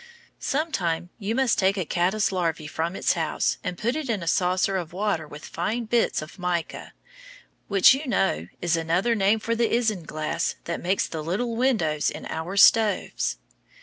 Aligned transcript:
Sometime 0.39 1.11
you 1.19 1.35
must 1.35 1.59
take 1.59 1.77
a 1.77 1.85
caddice 1.85 2.31
larva 2.31 2.65
from 2.67 2.95
its 2.95 3.13
house 3.13 3.59
and 3.63 3.77
put 3.77 3.95
it 3.95 4.09
in 4.09 4.23
a 4.23 4.27
saucer 4.27 4.75
of 4.75 4.93
water 4.93 5.27
with 5.27 5.45
fine 5.45 5.85
bits 5.85 6.23
of 6.23 6.39
mica, 6.39 6.93
which 7.67 7.93
you 7.93 8.07
know 8.07 8.47
is 8.63 8.75
another 8.75 9.13
name 9.13 9.39
for 9.39 9.53
the 9.53 9.71
isinglass 9.71 10.55
that 10.63 10.81
makes 10.81 11.05
the 11.07 11.21
little 11.23 11.55
windows 11.55 12.09
in 12.09 12.25
our 12.31 12.57
stoves. 12.57 13.37